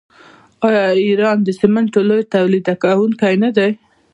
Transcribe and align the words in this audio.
آیا 0.67 0.85
ایران 1.05 1.37
د 1.43 1.49
سمنټو 1.59 1.99
لوی 2.09 2.23
تولیدونکی 2.33 3.33
نه 3.43 3.49
دی؟ 3.57 3.71